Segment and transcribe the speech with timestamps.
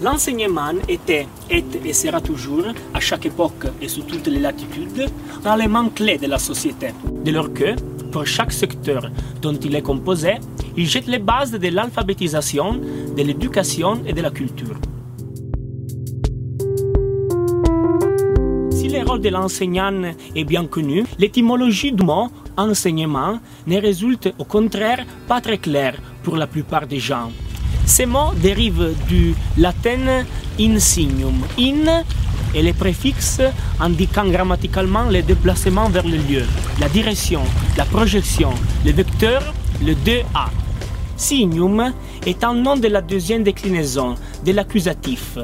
[0.00, 5.10] L'enseignement était, est et sera toujours, à chaque époque et sous toutes les latitudes,
[5.44, 6.90] un élément clé de la société.
[7.24, 7.74] De leur que,
[8.12, 9.10] pour chaque secteur
[9.42, 10.34] dont il est composé,
[10.76, 12.80] il jette les bases de l'alphabétisation,
[13.16, 14.78] de l'éducation et de la culture.
[18.70, 24.44] Si le rôle de l'enseignant est bien connu, l'étymologie du mot enseignement ne résulte au
[24.44, 27.32] contraire pas très claire pour la plupart des gens.
[27.88, 30.22] Ces mots dérivent du latin
[30.60, 31.42] insignum.
[31.58, 32.04] In
[32.54, 33.40] et les préfixes
[33.80, 36.44] indiquant grammaticalement le déplacement vers le lieu,
[36.80, 37.40] la direction,
[37.78, 38.50] la projection,
[38.84, 40.50] le vecteur, le 2A.
[41.16, 41.92] Signum
[42.26, 45.38] est un nom de la deuxième déclinaison de l'accusatif.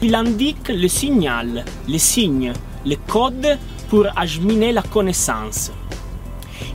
[0.00, 2.54] Il indique le signal, le signe,
[2.86, 3.58] le code
[3.90, 5.70] pour acheminer la connaissance.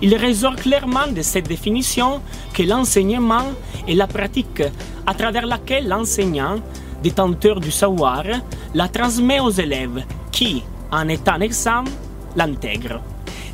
[0.02, 2.22] Il ressort clairement de cette définition
[2.54, 3.52] que l'enseignement
[3.88, 4.64] est la pratique
[5.06, 6.60] à travers laquelle l'enseignant,
[7.02, 8.24] détenteur du savoir,
[8.74, 11.90] la transmet aux élèves qui, en étant examen,
[12.36, 13.02] l'intègrent.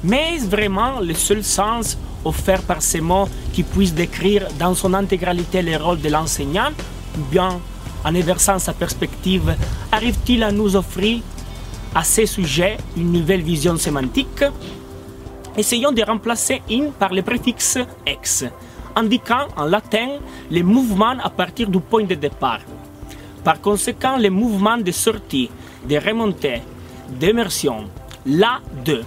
[0.03, 4.93] Mais est-ce vraiment le seul sens offert par ces mots qui puissent décrire dans son
[4.93, 6.69] intégralité le rôle de l'enseignant?
[7.17, 7.59] Ou bien,
[8.05, 9.55] en inversant sa perspective,
[9.91, 11.19] arrive-t-il à nous offrir
[11.93, 14.43] à ces sujets une nouvelle vision sémantique?
[15.57, 18.45] Essayons de remplacer in par le préfixe ex,
[18.95, 20.19] indiquant en latin
[20.49, 22.61] les mouvements à partir du point de départ.
[23.43, 25.49] Par conséquent, les mouvements de sortie,
[25.87, 26.61] de remontée,
[27.19, 27.85] d'immersion,
[28.25, 29.01] là, de.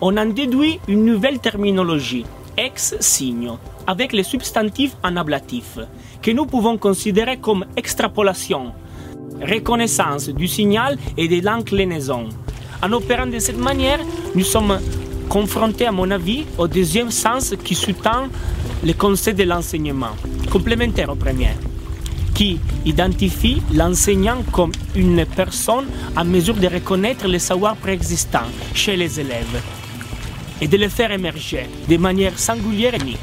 [0.00, 5.78] On en déduit une nouvelle terminologie, ex signo, avec les substantifs en ablatif,
[6.20, 8.72] que nous pouvons considérer comme extrapolation,
[9.40, 12.28] reconnaissance du signal et de l'inclinaison.
[12.82, 14.00] En opérant de cette manière,
[14.34, 14.78] nous sommes
[15.28, 18.28] confrontés, à mon avis, au deuxième sens qui sous-tend
[18.84, 20.16] le concept de l'enseignement,
[20.50, 21.50] complémentaire au premier,
[22.34, 29.20] qui identifie l'enseignant comme une personne en mesure de reconnaître les savoirs préexistants chez les
[29.20, 29.62] élèves
[30.60, 33.18] et de les faire émerger de manière singulière et unique.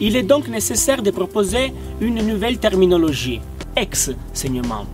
[0.00, 3.40] Il est donc nécessaire de proposer une nouvelle terminologie,
[3.74, 4.86] ex-enseignement.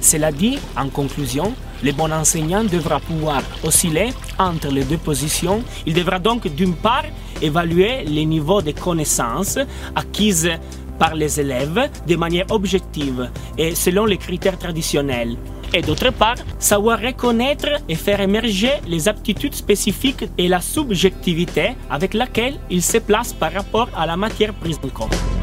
[0.00, 5.62] Cela dit, en conclusion, le bon enseignant devra pouvoir osciller entre les deux positions.
[5.86, 7.04] Il devra donc d'une part
[7.40, 9.58] évaluer les niveaux de connaissances
[9.94, 10.50] acquises
[10.98, 15.36] par les élèves de manière objective et selon les critères traditionnels.
[15.72, 22.14] Et d'autre part, savoir reconnaître et faire émerger les aptitudes spécifiques et la subjectivité avec
[22.14, 25.37] laquelle il se place par rapport à la matière prise en compte.